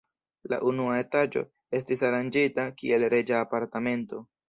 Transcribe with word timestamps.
La 0.53 0.57
unua 0.71 0.95
etaĝo 1.01 1.45
estis 1.81 2.03
aranĝita 2.09 2.69
kiel 2.83 3.09
reĝa 3.17 3.47
apartamento. 3.47 4.29